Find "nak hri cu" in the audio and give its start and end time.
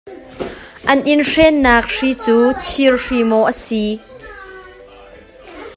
1.63-2.37